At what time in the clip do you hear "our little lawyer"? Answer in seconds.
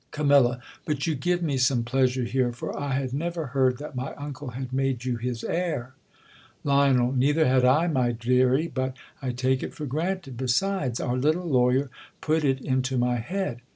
10.99-11.91